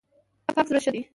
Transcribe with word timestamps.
پاک 0.55 0.65
زړه 0.69 0.79
ښه 0.83 0.91
دی. 0.95 1.01